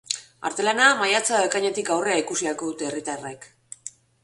Artelana 0.47 0.87
maiatz 1.01 1.21
edo 1.33 1.41
ekainetik 1.51 1.93
aurrera 1.97 2.23
ikusi 2.25 2.51
ahalko 2.51 2.73
dute 2.73 2.91
herritarrek. 2.91 3.49